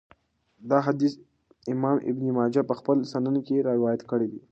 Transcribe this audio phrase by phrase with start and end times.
[0.69, 1.13] دا حديث
[1.73, 4.41] امام ابن ماجه په خپل سنن کي روايت کړی دی.